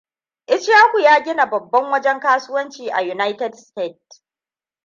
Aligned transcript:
Ishaku 0.47 0.99
ya 0.99 1.21
gina 1.25 1.45
babban 1.45 1.85
wajen 1.91 2.19
kasuwanci 2.19 2.91
a 2.93 3.01
United 3.01 3.53
Stated. 3.55 4.21